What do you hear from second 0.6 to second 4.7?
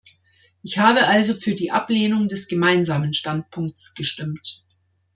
Ich habe also für die Ablehnung des gemeinsamen Standpunkts gestimmt.